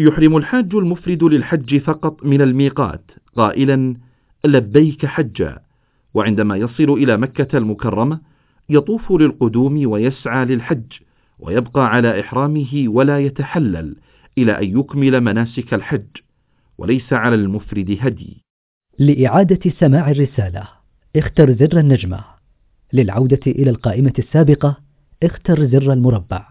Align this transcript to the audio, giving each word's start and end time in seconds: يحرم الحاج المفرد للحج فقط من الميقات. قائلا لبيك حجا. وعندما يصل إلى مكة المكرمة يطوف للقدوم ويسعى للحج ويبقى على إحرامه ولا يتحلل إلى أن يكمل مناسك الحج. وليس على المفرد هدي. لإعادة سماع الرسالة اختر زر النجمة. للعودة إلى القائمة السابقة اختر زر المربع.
يحرم 0.00 0.36
الحاج 0.36 0.74
المفرد 0.74 1.24
للحج 1.24 1.78
فقط 1.78 2.24
من 2.24 2.40
الميقات. 2.40 3.10
قائلا 3.36 3.96
لبيك 4.44 5.06
حجا. 5.06 5.58
وعندما 6.14 6.56
يصل 6.56 6.90
إلى 6.90 7.16
مكة 7.16 7.58
المكرمة 7.58 8.20
يطوف 8.68 9.12
للقدوم 9.12 9.90
ويسعى 9.90 10.44
للحج 10.44 10.92
ويبقى 11.38 11.86
على 11.88 12.20
إحرامه 12.20 12.84
ولا 12.86 13.18
يتحلل 13.18 13.96
إلى 14.38 14.52
أن 14.58 14.78
يكمل 14.78 15.20
مناسك 15.20 15.74
الحج. 15.74 16.16
وليس 16.78 17.12
على 17.12 17.34
المفرد 17.34 17.98
هدي. 18.00 18.42
لإعادة 18.98 19.70
سماع 19.70 20.10
الرسالة 20.10 20.68
اختر 21.16 21.52
زر 21.52 21.80
النجمة. 21.80 22.24
للعودة 22.92 23.40
إلى 23.46 23.70
القائمة 23.70 24.12
السابقة 24.18 24.76
اختر 25.22 25.66
زر 25.66 25.92
المربع. 25.92 26.50